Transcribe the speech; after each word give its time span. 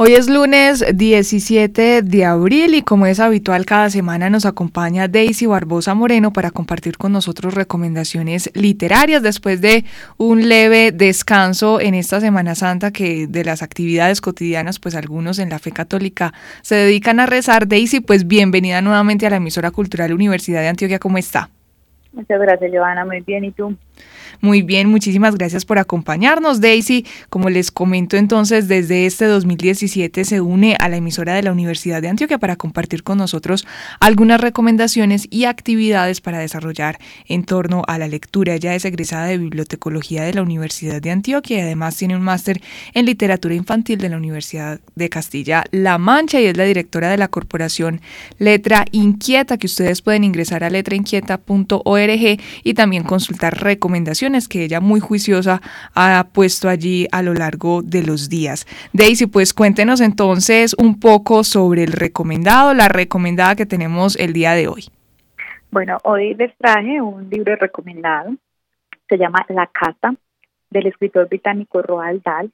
Hoy 0.00 0.12
es 0.12 0.28
lunes 0.28 0.84
17 0.94 2.02
de 2.02 2.24
abril 2.24 2.76
y 2.76 2.82
como 2.82 3.06
es 3.06 3.18
habitual 3.18 3.66
cada 3.66 3.90
semana 3.90 4.30
nos 4.30 4.46
acompaña 4.46 5.08
Daisy 5.08 5.46
Barbosa 5.46 5.92
Moreno 5.94 6.32
para 6.32 6.52
compartir 6.52 6.96
con 6.96 7.10
nosotros 7.10 7.54
recomendaciones 7.54 8.48
literarias 8.54 9.24
después 9.24 9.60
de 9.60 9.84
un 10.16 10.48
leve 10.48 10.92
descanso 10.92 11.80
en 11.80 11.94
esta 11.94 12.20
Semana 12.20 12.54
Santa 12.54 12.92
que 12.92 13.26
de 13.26 13.42
las 13.42 13.60
actividades 13.60 14.20
cotidianas 14.20 14.78
pues 14.78 14.94
algunos 14.94 15.40
en 15.40 15.48
la 15.48 15.58
fe 15.58 15.72
católica 15.72 16.32
se 16.62 16.76
dedican 16.76 17.18
a 17.18 17.26
rezar. 17.26 17.66
Daisy 17.66 17.98
pues 17.98 18.28
bienvenida 18.28 18.80
nuevamente 18.80 19.26
a 19.26 19.30
la 19.30 19.38
emisora 19.38 19.72
cultural 19.72 20.12
Universidad 20.12 20.60
de 20.60 20.68
Antioquia. 20.68 21.00
¿Cómo 21.00 21.18
está? 21.18 21.50
Muchas 22.12 22.40
gracias, 22.40 22.70
Joana. 22.72 23.04
Muy 23.04 23.20
bien. 23.20 23.44
¿Y 23.44 23.50
tú? 23.50 23.76
Muy 24.40 24.62
bien, 24.62 24.88
muchísimas 24.88 25.34
gracias 25.34 25.64
por 25.64 25.78
acompañarnos, 25.78 26.60
Daisy. 26.60 27.04
Como 27.28 27.50
les 27.50 27.72
comento 27.72 28.16
entonces, 28.16 28.68
desde 28.68 29.04
este 29.04 29.24
2017 29.24 30.24
se 30.24 30.40
une 30.40 30.76
a 30.78 30.88
la 30.88 30.96
emisora 30.96 31.34
de 31.34 31.42
la 31.42 31.50
Universidad 31.50 32.00
de 32.00 32.08
Antioquia 32.08 32.38
para 32.38 32.54
compartir 32.54 33.02
con 33.02 33.18
nosotros 33.18 33.66
algunas 33.98 34.40
recomendaciones 34.40 35.26
y 35.28 35.44
actividades 35.46 36.20
para 36.20 36.38
desarrollar 36.38 36.98
en 37.26 37.42
torno 37.42 37.82
a 37.88 37.98
la 37.98 38.06
lectura. 38.06 38.54
Ella 38.54 38.76
es 38.76 38.84
egresada 38.84 39.26
de 39.26 39.38
Bibliotecología 39.38 40.22
de 40.22 40.34
la 40.34 40.42
Universidad 40.42 41.02
de 41.02 41.10
Antioquia 41.10 41.58
y 41.58 41.60
además 41.62 41.96
tiene 41.96 42.14
un 42.14 42.22
máster 42.22 42.62
en 42.94 43.06
literatura 43.06 43.56
infantil 43.56 43.98
de 43.98 44.08
la 44.08 44.18
Universidad 44.18 44.78
de 44.94 45.08
Castilla-La 45.08 45.98
Mancha 45.98 46.40
y 46.40 46.46
es 46.46 46.56
la 46.56 46.64
directora 46.64 47.10
de 47.10 47.16
la 47.16 47.26
corporación 47.26 48.00
Letra 48.38 48.84
Inquieta, 48.92 49.58
que 49.58 49.66
ustedes 49.66 50.00
pueden 50.00 50.22
ingresar 50.22 50.62
a 50.62 50.70
letrainquieta.org 50.70 52.40
y 52.62 52.74
también 52.74 53.02
consultar 53.02 53.60
recomendaciones 53.60 53.87
que 54.48 54.64
ella 54.64 54.80
muy 54.80 55.00
juiciosa 55.00 55.60
ha 55.94 56.26
puesto 56.32 56.68
allí 56.68 57.06
a 57.10 57.22
lo 57.22 57.34
largo 57.34 57.82
de 57.82 58.02
los 58.02 58.28
días. 58.28 58.66
Daisy, 58.92 59.26
pues 59.26 59.54
cuéntenos 59.54 60.00
entonces 60.00 60.74
un 60.78 61.00
poco 61.00 61.42
sobre 61.42 61.84
el 61.84 61.92
recomendado, 61.92 62.74
la 62.74 62.88
recomendada 62.88 63.56
que 63.56 63.66
tenemos 63.66 64.16
el 64.16 64.32
día 64.32 64.52
de 64.52 64.68
hoy. 64.68 64.84
Bueno, 65.70 65.98
hoy 66.04 66.34
les 66.34 66.56
traje 66.56 67.00
un 67.00 67.28
libro 67.30 67.56
recomendado, 67.56 68.34
se 69.08 69.16
llama 69.16 69.44
La 69.48 69.66
Cata, 69.66 70.14
del 70.70 70.86
escritor 70.86 71.28
británico 71.28 71.82
Roald 71.82 72.22
Dahl. 72.22 72.50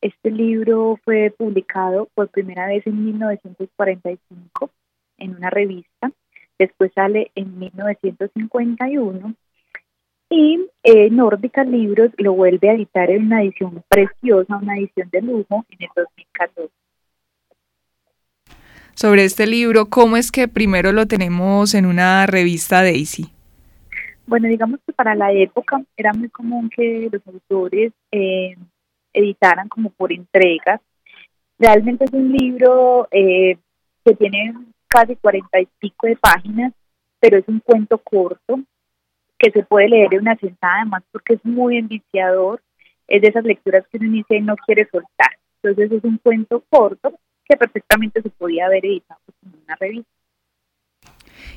Este 0.00 0.30
libro 0.30 0.98
fue 1.04 1.32
publicado 1.36 2.08
por 2.14 2.28
primera 2.28 2.66
vez 2.66 2.86
en 2.86 3.04
1945 3.04 4.70
en 5.18 5.36
una 5.36 5.50
revista, 5.50 6.10
después 6.58 6.92
sale 6.94 7.30
en 7.34 7.58
1951 7.58 9.34
y 10.30 10.68
eh, 10.82 11.10
Nórdica 11.10 11.64
Libros 11.64 12.10
lo 12.18 12.32
vuelve 12.34 12.70
a 12.70 12.74
editar 12.74 13.10
en 13.10 13.26
una 13.26 13.42
edición 13.42 13.82
preciosa, 13.88 14.56
una 14.56 14.76
edición 14.76 15.08
de 15.10 15.22
lujo 15.22 15.64
en 15.70 15.78
el 15.82 15.88
2014. 15.96 16.72
Sobre 18.94 19.24
este 19.24 19.46
libro, 19.46 19.86
¿cómo 19.86 20.16
es 20.16 20.32
que 20.32 20.48
primero 20.48 20.92
lo 20.92 21.06
tenemos 21.06 21.74
en 21.74 21.86
una 21.86 22.26
revista 22.26 22.82
Daisy? 22.82 23.30
Bueno, 24.26 24.48
digamos 24.48 24.80
que 24.84 24.92
para 24.92 25.14
la 25.14 25.32
época 25.32 25.80
era 25.96 26.12
muy 26.12 26.28
común 26.28 26.68
que 26.68 27.08
los 27.10 27.26
autores 27.26 27.92
eh, 28.10 28.56
editaran 29.12 29.68
como 29.68 29.90
por 29.90 30.12
entregas. 30.12 30.80
Realmente 31.58 32.04
es 32.04 32.12
un 32.12 32.32
libro 32.32 33.08
eh, 33.10 33.56
que 34.04 34.14
tiene 34.14 34.54
casi 34.86 35.16
cuarenta 35.16 35.60
y 35.60 35.68
pico 35.78 36.06
de 36.06 36.16
páginas, 36.16 36.72
pero 37.20 37.38
es 37.38 37.46
un 37.48 37.60
cuento 37.60 37.98
corto, 37.98 38.60
que 39.38 39.50
se 39.50 39.62
puede 39.62 39.88
leer 39.88 40.12
en 40.12 40.20
una 40.20 40.36
sentada, 40.36 40.80
además 40.80 41.02
porque 41.12 41.34
es 41.34 41.44
muy 41.44 41.78
enviciador, 41.78 42.60
es 43.06 43.22
de 43.22 43.28
esas 43.28 43.44
lecturas 43.44 43.84
que 43.90 43.98
uno 43.98 44.12
dice 44.12 44.40
no 44.40 44.56
quiere 44.56 44.88
soltar. 44.90 45.38
Entonces 45.62 45.92
es 45.92 46.04
un 46.04 46.18
cuento 46.18 46.62
corto 46.68 47.18
que 47.44 47.56
perfectamente 47.56 48.22
se 48.22 48.30
podía 48.30 48.66
haber 48.66 48.84
editado 48.84 49.20
en 49.44 49.60
una 49.64 49.76
revista. 49.76 50.10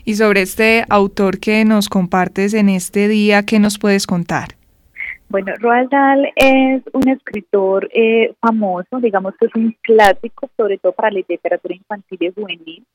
Y 0.06 0.16
sobre 0.16 0.42
este 0.42 0.84
autor 0.90 1.40
que 1.40 1.66
nos 1.66 1.90
compartes 1.90 2.54
en 2.54 2.70
este 2.70 3.08
día, 3.08 3.44
¿qué 3.44 3.60
nos 3.60 3.78
puedes 3.78 4.08
contar? 4.08 4.56
Bueno, 5.30 5.54
Roald 5.60 5.90
Dahl 5.90 6.28
es 6.36 6.84
un 6.92 7.08
escritor 7.08 7.90
eh, 7.94 8.34
famoso, 8.42 9.00
digamos 9.00 9.34
que 9.40 9.46
es 9.46 9.56
un 9.56 9.76
clásico, 9.82 10.50
sobre 10.58 10.78
todo 10.78 10.92
para 10.92 11.12
la 11.12 11.22
literatura 11.28 11.76
infantil 11.76 12.18
y 12.20 12.32
juvenil. 12.34 12.86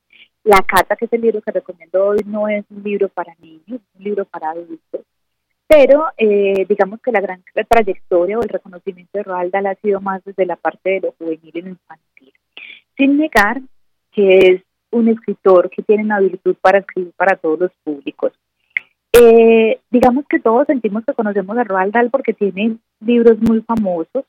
La 0.46 0.62
Cata, 0.62 0.94
que 0.94 1.06
es 1.06 1.12
el 1.12 1.22
libro 1.22 1.42
que 1.42 1.50
recomiendo 1.50 2.06
hoy, 2.06 2.20
no 2.24 2.46
es 2.46 2.64
un 2.70 2.80
libro 2.84 3.08
para 3.08 3.34
niños, 3.40 3.64
es 3.66 3.98
un 3.98 4.04
libro 4.04 4.24
para 4.26 4.50
adultos. 4.50 5.00
Pero 5.66 6.04
eh, 6.16 6.64
digamos 6.68 7.00
que 7.02 7.10
la 7.10 7.20
gran 7.20 7.42
trayectoria 7.68 8.38
o 8.38 8.42
el 8.42 8.48
reconocimiento 8.48 9.18
de 9.18 9.24
Roald 9.24 9.50
Dahl 9.50 9.66
ha 9.66 9.74
sido 9.74 10.00
más 10.00 10.22
desde 10.24 10.46
la 10.46 10.54
parte 10.54 10.90
de 10.90 11.00
lo 11.00 11.14
juvenil 11.18 11.50
y 11.52 11.62
lo 11.62 11.68
infantil. 11.70 12.32
Sin 12.96 13.18
negar 13.18 13.60
que 14.12 14.38
es 14.38 14.62
un 14.92 15.08
escritor 15.08 15.68
que 15.68 15.82
tiene 15.82 16.04
una 16.04 16.20
virtud 16.20 16.54
para 16.60 16.78
escribir 16.78 17.12
para 17.16 17.34
todos 17.34 17.58
los 17.58 17.72
públicos. 17.82 18.32
Eh, 19.20 19.80
digamos 19.90 20.26
que 20.28 20.38
todos 20.38 20.68
sentimos 20.68 21.04
que 21.04 21.14
conocemos 21.14 21.58
a 21.58 21.64
Roald 21.64 21.92
Dahl 21.92 22.10
porque 22.10 22.34
tiene 22.34 22.76
libros 23.00 23.36
muy 23.40 23.62
famosos, 23.62 24.24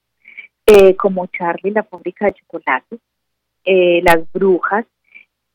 eh, 0.65 0.95
como 0.95 1.27
Charlie, 1.27 1.69
la 1.69 1.83
fábrica 1.83 2.25
de 2.25 2.33
chocolates, 2.33 2.99
Las 4.03 4.31
brujas, 4.33 4.85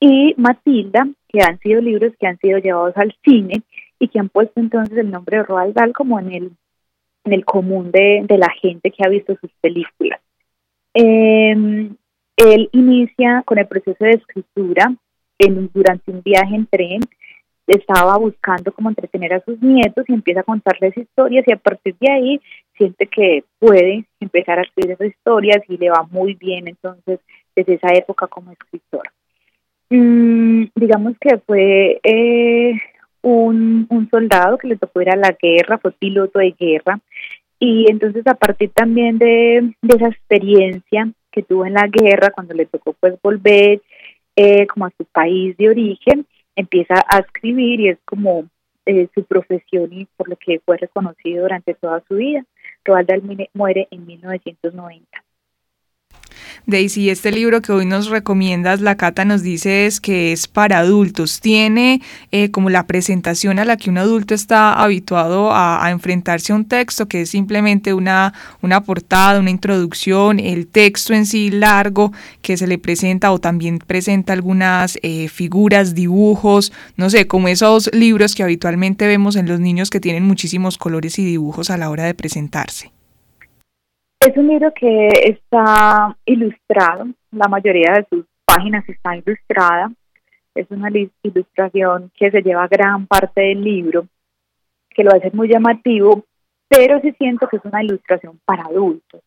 y 0.05 0.35
Matilda, 0.37 1.07
que 1.29 1.43
han 1.43 1.61
sido 1.61 1.81
libros 1.81 2.13
que 2.19 2.27
han 2.27 2.37
sido 2.39 2.59
llevados 2.59 2.97
al 2.97 3.15
cine 3.23 3.63
y 4.01 4.09
que 4.09 4.19
han 4.19 4.29
puesto 4.29 4.59
entonces 4.59 4.99
el 4.99 5.13
nombre 5.13 5.37
de 5.37 5.45
Roald 5.45 5.75
Dahl 5.75 5.93
como 5.93 6.19
en 6.19 6.33
el, 6.33 6.51
en 7.23 7.33
el 7.33 7.45
común 7.45 7.93
de, 7.93 8.27
la 8.29 8.51
gente 8.61 8.91
que 8.91 9.05
ha 9.07 9.09
visto 9.09 9.37
sus 9.41 9.53
películas. 9.61 10.21
Em, 10.93 11.95
él 12.37 12.69
inicia 12.73 13.45
con 13.47 13.59
el 13.59 13.69
proceso 13.69 14.05
de 14.05 14.15
escritura 14.15 14.93
durante 15.73 16.11
un 16.11 16.21
viaje 16.21 16.57
en 16.57 16.67
tren, 16.67 17.01
estaba 17.69 18.19
buscando 18.19 18.73
cómo 18.73 18.89
entretener 18.89 19.35
a 19.35 19.45
sus 19.45 19.63
nietos 19.63 20.05
y 20.09 20.15
empieza 20.15 20.41
a 20.41 20.45
contarles 20.45 20.97
historias 20.97 21.47
y 21.47 21.53
a 21.53 21.57
partir 21.59 21.95
de 22.01 22.13
ahí 22.13 22.41
siente 22.77 23.07
que 23.07 23.45
puede 23.61 24.05
empezar 24.19 24.59
a 24.59 24.63
escribir 24.63 24.95
esas 24.95 25.09
historias 25.09 25.63
y 25.69 25.77
le 25.77 25.91
va 25.91 26.09
muy 26.11 26.35
bien 26.35 26.67
entonces 26.67 27.21
desde 27.55 27.75
esa 27.75 27.95
época 27.95 28.27
como 28.27 28.51
escritor. 28.51 29.05
Mm, 29.95 30.69
digamos 30.75 31.19
que 31.21 31.37
fue 31.47 32.01
eh, 32.03 32.81
un, 33.21 34.09
soldado 34.11 34.57
que 34.57 34.69
le 34.69 34.79
tocó 34.79 35.03
ir 35.03 35.11
a 35.11 35.17
la 35.17 35.37
guerra, 35.39 35.77
fue 35.77 35.93
piloto 35.93 36.39
de 36.39 36.53
guerra, 36.53 36.99
y 37.59 37.91
entonces 37.91 38.27
a 38.27 38.33
partir 38.35 38.71
también 38.71 39.19
de, 39.19 39.75
esa 39.87 40.09
experiencia 40.09 41.13
que 41.31 41.43
tuvo 41.43 41.67
en 41.67 41.75
la 41.75 41.89
guerra, 41.89 42.31
cuando 42.31 42.55
le 42.55 42.65
tocó 42.65 42.95
pues 42.95 43.21
volver 43.23 43.83
eh, 44.37 44.67
como 44.67 44.87
a 44.87 44.93
su 44.97 45.05
país 45.05 45.55
de 45.59 45.69
origen, 45.69 46.27
empieza 46.57 46.95
a 47.07 47.19
escribir 47.19 47.81
y 47.81 47.89
es 47.91 47.99
como 48.07 48.47
eh, 48.87 49.09
su 49.15 49.25
profesión 49.25 49.93
y 49.93 50.07
por 50.17 50.27
lo 50.27 50.37
que 50.37 50.61
fue 50.65 50.79
reconocido 50.79 51.43
durante 51.43 51.75
toda 51.75 52.03
su 52.09 52.15
vida. 52.15 52.47
Roald 52.87 53.09
Dahl 53.09 53.49
muere 53.53 53.89
en 53.91 54.07
1990. 54.07 55.22
Daisy, 56.67 57.11
este 57.11 57.33
libro 57.33 57.63
que 57.63 57.73
hoy 57.73 57.87
nos 57.87 58.09
recomiendas, 58.09 58.81
La 58.81 58.97
Cata, 58.97 59.25
nos 59.25 59.43
dice 59.43 59.87
es 59.87 60.01
que 60.01 60.33
es 60.33 60.49
para 60.49 60.79
adultos. 60.79 61.41
Tiene 61.41 62.01
eh, 62.31 62.51
como 62.51 62.71
la 62.71 62.87
presentación 62.87 63.59
a 63.59 63.65
la 63.65 63.77
que 63.77 63.91
un 63.91 63.99
adulto 63.99 64.35
está 64.35 64.73
habituado 64.73 65.51
a, 65.53 65.91
enfrentarse 65.91 66.53
a 66.53 66.57
un 66.57 66.65
texto, 66.65 67.07
que 67.09 67.23
es 67.23 67.31
simplemente 67.31 67.95
una, 67.95 68.33
una 68.63 68.83
portada, 68.83 69.41
una 69.41 69.51
introducción, 69.51 70.39
el 70.39 70.67
texto 70.67 71.15
en 71.15 71.27
sí 71.27 71.51
largo 71.51 72.13
que 72.41 72.57
se 72.57 72.67
le 72.67 72.79
presenta 72.79 73.33
o 73.33 73.39
también 73.39 73.79
presenta 73.79 74.33
algunas 74.33 74.99
eh, 75.03 75.29
figuras, 75.29 75.95
dibujos, 75.95 76.73
no 76.97 77.11
sé, 77.11 77.27
como 77.27 77.49
esos 77.49 77.91
libros 77.93 78.35
que 78.35 78.43
habitualmente 78.43 79.07
vemos 79.07 79.37
en 79.37 79.49
los 79.49 79.61
niños 79.61 79.91
que 79.91 80.01
tienen 80.01 80.25
muchísimos 80.25 80.79
colores 80.79 81.19
y 81.19 81.25
dibujos 81.25 81.71
a 81.71 81.77
la 81.77 81.91
hora 81.91 82.05
de 82.05 82.15
presentarse. 82.15 82.92
Es 84.25 84.37
un 84.37 84.47
libro 84.47 84.73
que 84.73 85.09
está 85.09 86.17
ilustrado, 86.27 87.07
la 87.33 87.49
mayoría 87.49 87.95
de 87.95 88.07
sus 88.09 88.25
páginas 88.45 88.89
está 88.89 89.17
ilustrada. 89.17 89.91
Es 90.55 90.71
una 90.71 90.91
ilustración 91.25 92.13
que 92.17 92.31
se 92.31 92.41
lleva 92.41 92.69
gran 92.69 93.09
parte 93.09 93.41
del 93.41 93.65
libro, 93.65 94.07
que 94.91 95.03
lo 95.03 95.11
hace 95.11 95.33
muy 95.33 95.49
llamativo, 95.49 96.25
pero 96.69 97.01
sí 97.01 97.13
siento 97.19 97.49
que 97.49 97.57
es 97.57 97.65
una 97.65 97.83
ilustración 97.83 98.39
para 98.45 98.63
adultos. 98.63 99.23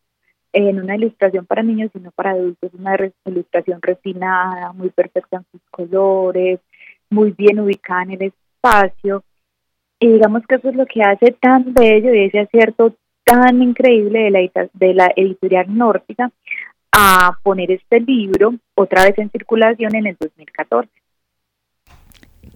En 0.53 0.79
una 0.79 0.95
ilustración 0.95 1.45
para 1.45 1.61
niños, 1.61 1.91
sino 1.91 2.11
para 2.11 2.31
adultos, 2.31 2.71
una 2.73 2.95
ilustración 3.25 3.81
refinada, 3.81 4.71
muy 4.71 4.91
perfecta 4.91 5.37
en 5.37 5.45
sus 5.51 5.61
colores, 5.71 6.61
muy 7.09 7.31
bien 7.31 7.59
ubicada 7.59 8.03
en 8.03 8.11
el 8.11 8.21
espacio. 8.21 9.25
Y 9.99 10.07
digamos 10.07 10.43
que 10.47 10.55
eso 10.55 10.69
es 10.69 10.75
lo 10.75 10.85
que 10.85 11.03
hace 11.03 11.31
tan 11.33 11.73
bello 11.73 12.13
y 12.13 12.27
ese 12.27 12.39
acierto 12.39 12.95
tan 13.25 13.61
increíble 13.61 14.19
de 14.19 14.31
la, 14.31 14.69
de 14.73 14.93
la 14.93 15.11
editorial 15.15 15.65
nórdica 15.67 16.31
a 16.91 17.37
poner 17.43 17.71
este 17.71 17.99
libro 17.99 18.53
otra 18.75 19.03
vez 19.03 19.17
en 19.17 19.29
circulación 19.29 19.95
en 19.95 20.07
el 20.07 20.17
2014. 20.19 20.89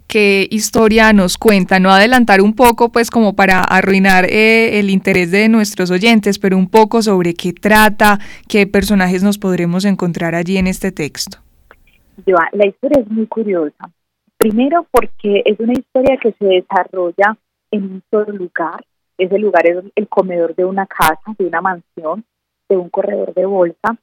qué 0.07 0.48
historia 0.50 1.12
nos 1.13 1.38
cuenta, 1.38 1.80
no 1.80 1.92
adelantar 1.92 2.42
un 2.42 2.56
poco 2.56 2.92
pues 2.92 3.12
como 3.12 3.36
para 3.36 3.62
arruinar 3.62 4.25
eh, 4.25 4.80
el 4.80 4.89
interés 4.89 5.31
de 5.31 5.50
nuestros 5.50 5.92
oyentes, 5.92 6.39
pero 6.39 6.57
un 6.57 6.69
poco 6.69 7.01
sobre 7.01 7.33
qué 7.33 7.51
trata, 7.51 8.19
qué 8.48 8.66
personajes 8.66 9.24
nos 9.24 9.38
podremos 9.38 9.86
encontrar 9.86 10.36
allí 10.36 10.57
en 10.57 10.68
este 10.68 10.92
texto. 10.92 11.39
La 12.25 12.68
historia 12.68 13.01
es 13.01 13.10
muy 13.10 13.27
curiosa. 13.27 13.89
Primero 14.38 14.86
porque 14.92 15.44
es 15.45 15.60
una 15.60 15.74
historia 15.74 16.18
que 16.18 16.33
se 16.33 16.45
desarrolla 16.45 17.38
en 17.71 17.83
un 17.83 18.04
solo 18.10 18.31
lugar. 18.33 18.83
Ese 19.19 19.38
lugar 19.38 19.68
es 19.68 19.83
el 19.95 20.07
comedor 20.07 20.56
de 20.56 20.63
una 20.63 20.88
casa, 20.88 21.36
de 21.38 21.45
una 21.45 21.62
mansión, 21.62 22.24
de 22.69 22.77
un 22.77 22.89
corredor 22.89 23.33
de 23.33 23.45
bolsa. 23.45 23.98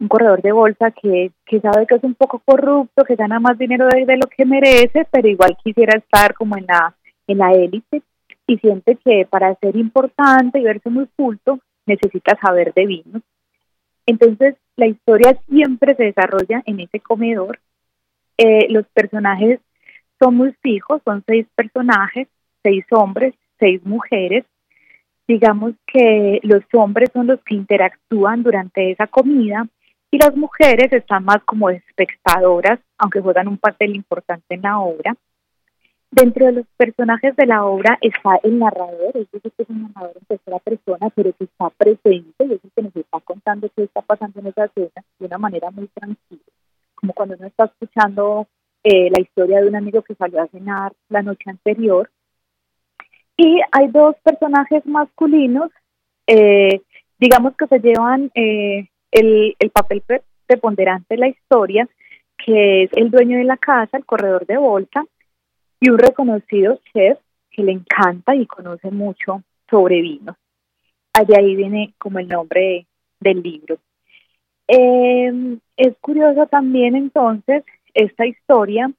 Un 0.00 0.08
corredor 0.08 0.40
de 0.40 0.52
bolsa 0.52 0.90
que, 0.90 1.30
sabe 1.60 1.86
que 1.86 1.96
es 1.96 2.02
un 2.02 2.14
poco 2.14 2.40
corrupto, 2.44 3.04
que 3.04 3.16
gana 3.16 3.38
más 3.38 3.58
dinero 3.58 3.86
de, 3.86 4.16
lo 4.16 4.26
que 4.26 4.46
merece, 4.46 5.06
pero 5.10 5.28
igual 5.28 5.56
quisiera 5.62 5.98
estar 5.98 6.34
como 6.34 6.56
en 6.56 6.66
la, 6.66 6.94
en 7.26 7.38
la 7.38 7.52
élite 7.52 8.02
y 8.46 8.58
siente 8.58 8.96
que 8.96 9.26
para 9.28 9.54
ser 9.56 9.76
importante 9.76 10.58
y 10.58 10.64
verse 10.64 10.88
muy 10.88 11.06
culto 11.16 11.58
necesita 11.84 12.38
saber 12.40 12.72
de 12.72 12.86
vino. 12.86 13.20
Entonces 14.06 14.56
la 14.76 14.86
historia 14.86 15.36
siempre 15.48 15.94
se 15.96 16.04
desarrolla 16.04 16.62
en 16.64 16.80
ese 16.80 17.00
comedor. 17.00 17.58
Eh, 18.38 18.68
los 18.70 18.86
personajes 18.88 19.60
son 20.18 20.36
muy 20.36 20.52
fijos, 20.62 21.02
son 21.04 21.22
seis 21.26 21.46
personajes, 21.54 22.28
seis 22.62 22.84
hombres, 22.90 23.34
seis 23.58 23.84
mujeres. 23.84 24.44
Digamos 25.28 25.74
que 25.86 26.40
los 26.42 26.62
hombres 26.72 27.10
son 27.12 27.26
los 27.26 27.40
que 27.42 27.54
interactúan 27.54 28.42
durante 28.42 28.90
esa 28.92 29.06
comida 29.06 29.66
y 30.10 30.18
las 30.18 30.36
mujeres 30.36 30.92
están 30.92 31.24
más 31.24 31.42
como 31.44 31.68
espectadoras, 31.70 32.78
aunque 32.98 33.20
juegan 33.20 33.48
un 33.48 33.58
papel 33.58 33.96
importante 33.96 34.54
en 34.54 34.62
la 34.62 34.78
obra. 34.78 35.16
Dentro 36.10 36.46
de 36.46 36.52
los 36.52 36.66
personajes 36.76 37.34
de 37.36 37.46
la 37.46 37.64
obra 37.64 37.98
está 38.00 38.38
el 38.44 38.58
narrador, 38.58 39.10
es 39.14 39.30
decir, 39.30 39.52
que 39.56 39.62
es 39.64 39.68
un 39.68 39.82
narrador 39.82 40.16
en 40.16 40.24
tercera 40.26 40.58
persona, 40.60 41.10
pero 41.14 41.32
que 41.32 41.44
está 41.44 41.68
presente 41.70 42.44
es 42.44 42.50
el 42.50 42.60
que 42.74 42.82
nos 42.82 42.96
está 42.96 43.20
contando 43.20 43.68
qué 43.76 43.82
está 43.82 44.00
pasando 44.02 44.40
en 44.40 44.46
esa 44.46 44.66
escena 44.66 45.04
de 45.18 45.26
una 45.26 45.38
manera 45.38 45.70
muy 45.72 45.88
tranquila, 45.88 46.40
como 46.94 47.12
cuando 47.12 47.34
uno 47.36 47.48
está 47.48 47.64
escuchando 47.64 48.46
eh, 48.84 49.10
la 49.10 49.20
historia 49.20 49.60
de 49.60 49.66
un 49.66 49.74
amigo 49.74 50.02
que 50.02 50.14
salió 50.14 50.40
a 50.40 50.46
cenar 50.46 50.92
la 51.08 51.22
noche 51.22 51.50
anterior. 51.50 52.08
Y 53.36 53.60
hay 53.70 53.88
dos 53.88 54.16
personajes 54.22 54.84
masculinos, 54.86 55.70
eh, 56.26 56.80
digamos 57.18 57.56
que 57.56 57.66
se 57.66 57.80
llevan 57.80 58.30
eh, 58.34 58.88
el, 59.10 59.54
el 59.58 59.70
papel 59.70 60.02
preponderante 60.46 61.14
de 61.14 61.18
la 61.18 61.28
historia, 61.28 61.88
que 62.44 62.84
es 62.84 62.90
el 62.94 63.10
dueño 63.10 63.38
de 63.38 63.44
la 63.44 63.56
casa, 63.56 63.96
el 63.96 64.06
corredor 64.06 64.46
de 64.46 64.56
bolsa, 64.56 65.04
y 65.80 65.90
un 65.90 65.98
reconocido 65.98 66.80
chef 66.92 67.18
que 67.50 67.62
le 67.62 67.72
encanta 67.72 68.34
y 68.34 68.46
conoce 68.46 68.90
mucho 68.90 69.42
sobre 69.68 70.00
vinos. 70.00 70.36
Allí 71.12 71.34
ahí 71.34 71.56
viene 71.56 71.94
como 71.98 72.18
el 72.18 72.28
nombre 72.28 72.86
del 73.20 73.42
libro. 73.42 73.78
es 74.68 75.96
curioso 76.00 76.46
también 76.46 76.96
entonces 76.96 77.64
esta 77.94 78.26
historia 78.26 78.90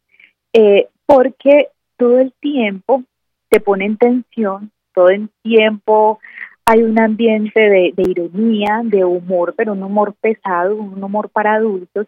eh, 0.53 0.87
porque 1.05 1.69
todo 1.97 2.19
el 2.19 2.33
tiempo 2.33 3.03
te 3.49 3.59
pone 3.59 3.85
en 3.85 3.97
tensión, 3.97 4.71
todo 4.93 5.09
el 5.09 5.29
tiempo 5.43 6.19
hay 6.65 6.83
un 6.83 6.99
ambiente 6.99 7.59
de, 7.61 7.93
ironía, 7.95 8.81
de 8.83 9.05
humor, 9.05 9.53
pero 9.55 9.71
un 9.71 9.83
humor 9.83 10.15
pesado, 10.19 10.75
un 10.75 11.01
humor 11.01 11.29
para 11.29 11.55
adultos, 11.55 12.07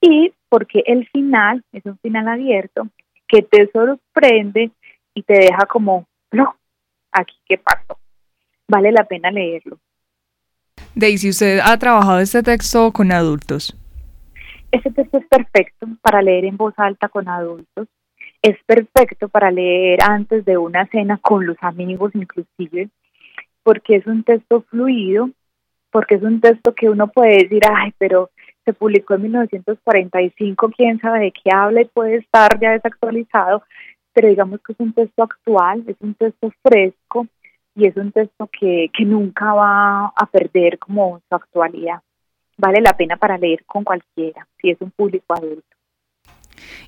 y 0.00 0.32
porque 0.48 0.82
el 0.86 1.06
final 1.08 1.62
es 1.72 1.84
un 1.84 1.98
final 1.98 2.26
abierto 2.26 2.88
que 3.28 3.42
te 3.42 3.70
sorprende 3.70 4.70
y 5.14 5.22
te 5.22 5.34
deja 5.34 5.66
como, 5.66 6.06
no, 6.32 6.56
aquí 7.12 7.34
qué 7.46 7.58
pasó. 7.58 7.98
Vale 8.66 8.92
la 8.92 9.04
pena 9.04 9.30
leerlo. 9.30 9.78
Daisy, 10.94 11.28
¿usted 11.28 11.58
ha 11.62 11.76
trabajado 11.78 12.20
este 12.20 12.42
texto 12.42 12.90
con 12.92 13.12
adultos? 13.12 13.76
Ese 14.72 14.90
texto 14.90 15.18
es 15.18 15.26
perfecto 15.26 15.86
para 16.00 16.22
leer 16.22 16.46
en 16.46 16.56
voz 16.56 16.72
alta 16.78 17.10
con 17.10 17.28
adultos, 17.28 17.88
es 18.42 18.56
perfecto 18.64 19.28
para 19.28 19.50
leer 19.50 19.98
antes 20.02 20.44
de 20.44 20.56
una 20.56 20.86
cena 20.86 21.18
con 21.18 21.46
los 21.46 21.56
amigos 21.60 22.12
inclusive, 22.14 22.88
porque 23.62 23.96
es 23.96 24.06
un 24.06 24.22
texto 24.22 24.62
fluido, 24.62 25.30
porque 25.90 26.16
es 26.16 26.22
un 26.22 26.40
texto 26.40 26.74
que 26.74 26.88
uno 26.88 27.08
puede 27.08 27.44
decir, 27.44 27.62
ay, 27.68 27.92
pero 27.98 28.30
se 28.64 28.72
publicó 28.72 29.14
en 29.14 29.22
1945, 29.22 30.70
quién 30.76 31.00
sabe 31.00 31.20
de 31.20 31.32
qué 31.32 31.50
habla 31.52 31.82
y 31.82 31.86
puede 31.86 32.16
estar 32.16 32.58
ya 32.60 32.72
desactualizado, 32.72 33.62
pero 34.12 34.28
digamos 34.28 34.60
que 34.60 34.72
es 34.72 34.80
un 34.80 34.92
texto 34.92 35.22
actual, 35.22 35.84
es 35.86 35.96
un 36.00 36.14
texto 36.14 36.52
fresco 36.62 37.26
y 37.74 37.86
es 37.86 37.96
un 37.96 38.12
texto 38.12 38.48
que, 38.48 38.90
que 38.96 39.04
nunca 39.04 39.52
va 39.54 40.06
a 40.06 40.26
perder 40.30 40.78
como 40.78 41.20
su 41.28 41.34
actualidad. 41.34 42.00
Vale 42.56 42.80
la 42.80 42.96
pena 42.96 43.16
para 43.16 43.36
leer 43.36 43.64
con 43.66 43.84
cualquiera, 43.84 44.46
si 44.60 44.70
es 44.70 44.80
un 44.80 44.90
público 44.90 45.34
adulto 45.34 45.75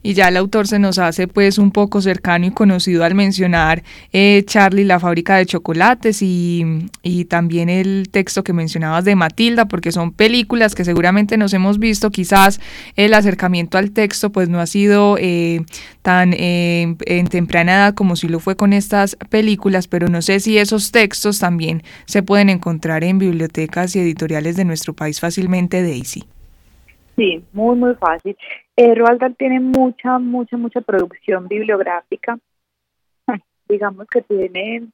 y 0.03 0.15
ya 0.15 0.29
el 0.29 0.37
autor 0.37 0.67
se 0.67 0.79
nos 0.79 0.99
hace 0.99 1.29
pues 1.29 1.59
un 1.59 1.71
poco 1.71 2.01
cercano 2.01 2.47
y 2.47 2.51
conocido 2.51 3.05
al 3.05 3.15
mencionar 3.15 3.83
eh, 4.13 4.43
Charlie, 4.47 4.85
la 4.85 5.01
fábrica 5.01 5.37
de 5.37 5.47
chocolates 5.47 6.23
y, 6.23 6.89
y, 7.03 7.25
también 7.25 7.69
el 7.69 8.09
texto 8.11 8.43
que 8.43 8.53
mencionabas 8.53 9.05
de 9.05 9.17
Matilda, 9.17 9.67
porque 9.67 9.93
son 9.93 10.13
películas 10.13 10.75
que 10.75 10.85
seguramente 10.85 11.37
nos 11.37 11.53
hemos 11.53 11.79
visto, 11.79 12.11
quizás 12.11 12.61
el 12.97 13.15
acercamiento 13.15 13.79
al 13.79 13.91
texto 13.91 14.31
pues 14.31 14.49
no 14.49 14.61
ha 14.61 14.67
sido 14.67 15.17
eh, 15.19 15.63
tan 16.03 16.33
eh, 16.33 16.97
en 17.07 17.27
temprana 17.27 17.75
edad 17.75 17.95
como 17.95 18.17
si 18.17 18.29
lo 18.29 18.41
fue 18.41 18.57
con 18.57 18.73
estas 18.73 19.17
películas, 19.31 19.89
pero 19.89 20.09
no 20.09 20.23
sé 20.23 20.41
si 20.41 20.59
esos 20.59 20.93
textos 20.93 21.39
también 21.39 21.83
se 22.07 22.23
pueden 22.23 22.49
encontrar 22.49 23.05
en 23.05 23.19
bibliotecas 23.19 23.95
y 23.97 24.01
editoriales 24.01 24.57
de 24.57 24.65
nuestro 24.65 24.95
país 24.95 25.21
fácilmente, 25.21 25.83
Daisy. 25.83 26.25
Sí, 27.17 27.45
muy, 27.53 27.77
muy 27.77 27.95
fácil. 27.97 28.37
Eh, 28.81 28.95
Roald 28.95 29.37
tiene 29.37 29.59
mucha, 29.59 30.21
mucha, 30.21 30.57
mucha 30.57 30.81
producción 30.81 31.49
bibliográfica. 31.49 32.39
Digamos 33.69 34.07
que 34.07 34.23
tiene 34.23 34.87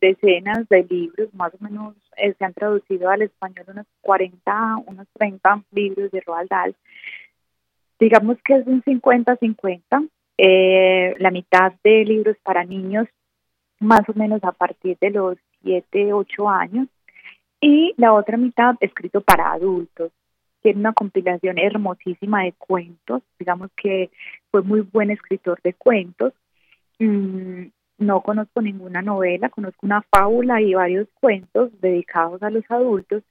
decenas 0.00 0.68
de 0.68 0.84
libros, 0.84 1.34
más 1.34 1.52
o 1.52 1.56
menos 1.58 1.96
eh, 2.16 2.32
se 2.38 2.44
han 2.44 2.54
traducido 2.54 3.10
al 3.10 3.22
español 3.22 3.66
unos 3.66 3.86
40, 4.02 4.76
unos 4.86 5.08
30 5.14 5.64
libros 5.72 6.12
de 6.12 6.20
Roald 6.20 6.48
Dahl. 6.48 6.76
Digamos 7.98 8.36
que 8.44 8.54
es 8.54 8.66
un 8.68 8.84
50-50. 8.84 10.08
Eh, 10.38 11.16
la 11.18 11.32
mitad 11.32 11.72
de 11.82 12.04
libros 12.04 12.36
para 12.44 12.62
niños, 12.62 13.08
más 13.80 14.08
o 14.08 14.12
menos 14.14 14.44
a 14.44 14.52
partir 14.52 14.96
de 15.00 15.10
los 15.10 15.38
7, 15.64 16.12
8 16.12 16.48
años. 16.48 16.86
Y 17.60 17.94
la 17.96 18.12
otra 18.12 18.36
mitad 18.36 18.76
escrito 18.78 19.22
para 19.22 19.50
adultos 19.50 20.12
tiene 20.64 20.80
una 20.80 20.94
compilación 20.94 21.58
hermosísima 21.58 22.44
de 22.44 22.54
cuentos, 22.54 23.22
digamos 23.38 23.70
que 23.76 24.10
fue 24.50 24.62
muy 24.62 24.80
buen 24.80 25.10
escritor 25.10 25.60
de 25.62 25.74
cuentos. 25.74 26.32
Mm, 26.98 27.64
no 27.98 28.22
conozco 28.22 28.62
ninguna 28.62 29.02
novela, 29.02 29.50
conozco 29.50 29.84
una 29.84 30.00
fábula 30.10 30.62
y 30.62 30.72
varios 30.72 31.06
cuentos 31.20 31.70
dedicados 31.82 32.42
a 32.42 32.48
los 32.48 32.64
adultos, 32.70 33.22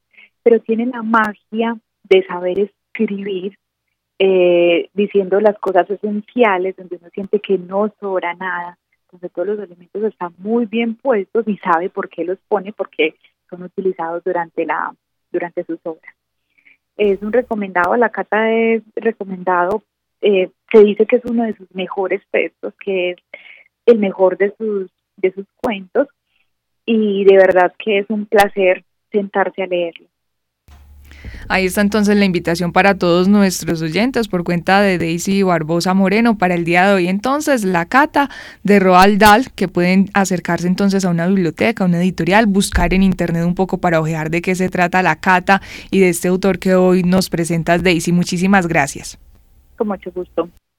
pero 0.44 0.60
tiene 0.60 0.86
la 0.86 1.02
magia 1.02 1.76
de 2.04 2.24
saber 2.28 2.60
escribir 2.60 3.58
eh, 4.20 4.90
diciendo 4.94 5.40
las 5.40 5.58
cosas 5.58 5.90
esenciales, 5.90 6.76
donde 6.76 6.98
uno 6.98 7.10
siente 7.16 7.40
que 7.40 7.58
no 7.58 7.92
sobra 8.00 8.36
nada, 8.36 8.78
donde 9.12 9.30
todos 9.30 9.48
los 9.48 9.60
elementos 9.60 10.04
están 10.04 10.36
muy 10.38 10.68
bien 10.68 10.94
puestos 10.94 11.48
y 11.48 11.58
sabe 11.58 11.90
por 11.90 12.10
qué 12.10 12.26
los 12.26 12.38
pone, 12.48 12.74
porque 12.74 13.16
son 13.50 13.64
utilizados 13.64 14.24
durante 14.24 14.68
la 14.68 14.94
durante 15.32 15.64
sus 15.64 15.80
obras 15.84 16.14
es 17.12 17.22
un 17.22 17.34
recomendado, 17.34 17.96
la 17.98 18.10
cata 18.10 18.52
es 18.52 18.82
recomendado, 18.96 19.84
eh, 20.22 20.50
se 20.72 20.84
dice 20.84 21.06
que 21.06 21.18
es 21.18 21.26
uno 21.26 21.44
de 21.44 21.56
sus 21.56 21.74
mejores 21.76 22.22
textos, 22.32 22.74
que 22.84 23.12
es 23.12 23.18
el 23.86 24.00
mejor 24.00 24.38
de 24.38 24.54
sus, 24.58 24.90
de 25.18 25.34
sus 25.34 25.46
cuentos 25.62 26.08
y 26.86 27.26
de 27.26 27.38
verdad 27.38 27.74
que 27.78 28.00
es 28.00 28.10
un 28.10 28.26
placer 28.26 28.84
sentarse 29.12 29.64
a 29.64 29.68
leerlo. 29.68 30.08
Ahí 31.48 31.66
está 31.66 31.82
entonces 31.82 32.18
la 32.18 32.26
invitación 32.26 32.72
para 32.72 32.98
todos 32.98 33.28
nuestros 33.28 33.82
oyentes 33.82 34.28
por 34.28 34.44
cuenta 34.44 34.82
de 34.82 34.98
Daisy 34.98 35.44
Barbosa 35.44 35.94
Moreno 35.94 36.38
para 36.38 36.56
el 36.56 36.64
día 36.64 36.88
de 36.88 36.94
hoy. 36.94 37.08
Entonces, 37.08 37.64
la 37.64 37.86
cata 37.86 38.30
de 38.64 38.80
Roald 38.80 39.20
Dahl, 39.20 39.52
que 39.52 39.68
pueden 39.68 40.10
acercarse 40.14 40.68
entonces 40.68 41.06
a 41.06 41.10
una 41.10 41.28
biblioteca, 41.28 41.84
a 41.84 41.88
una 41.88 42.02
editorial, 42.02 42.46
buscar 42.46 42.94
en 42.94 43.04
internet 43.04 43.46
un 43.46 43.56
poco 43.56 43.78
para 43.78 44.00
ojear 44.00 44.30
de 44.30 44.42
qué 44.42 44.56
se 44.56 44.70
trata 44.70 45.04
la 45.04 45.18
cata 45.18 45.62
y 45.92 46.00
de 46.00 46.10
este 46.10 46.28
autor 46.28 46.60
que 46.60 46.76
hoy 46.76 47.04
nos 47.04 47.30
presentas, 47.30 47.84
Daisy. 47.84 48.12
Muchísimas 48.12 48.68
gracias. 48.68 49.18
Con 49.78 49.88
mucho 49.88 50.12
gusto. 50.12 50.50